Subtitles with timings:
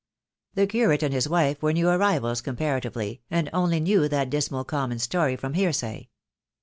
[0.55, 4.63] The curate and his wife were new arrivals com paratively, and only knew that dismal
[4.63, 6.09] common story from hearsay.